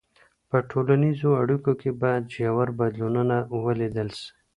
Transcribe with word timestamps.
په 0.49 0.57
ټولنیزو 0.69 1.29
اړیکو 1.41 1.71
کي 1.81 1.89
باید 2.01 2.23
ژور 2.35 2.67
بدلونونه 2.79 3.35
ولیدل 3.65 4.09
سي. 4.17 4.27